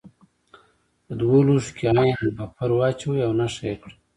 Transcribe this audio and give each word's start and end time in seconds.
په 1.05 1.13
دوه 1.19 1.37
لوښو 1.47 1.71
کې 1.77 1.85
عین 1.93 2.17
بفر 2.37 2.69
واچوئ 2.75 3.19
او 3.25 3.31
نښه 3.39 3.63
یې 3.69 3.75
کړئ. 3.81 3.95